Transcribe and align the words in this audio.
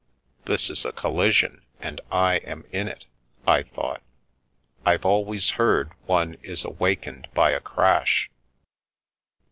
"This 0.45 0.71
is 0.71 0.83
a 0.83 0.91
collision, 0.91 1.61
and 1.79 2.01
I 2.11 2.37
am 2.37 2.65
in 2.71 2.87
it!" 2.87 3.05
I 3.45 3.61
thought 3.61 4.01
"I've 4.83 5.05
always 5.05 5.51
heard 5.61 5.91
one 6.07 6.37
is 6.41 6.63
awakened 6.65 7.27
by 7.35 7.51
a 7.51 7.59
crash." 7.59 8.27